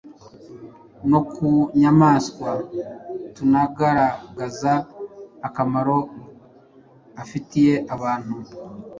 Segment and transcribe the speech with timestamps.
[1.09, 1.47] no ku
[1.81, 2.51] nyamaswa
[3.35, 4.73] tunagaragaza
[5.47, 5.97] akamaro
[7.21, 8.35] afitiye abantu.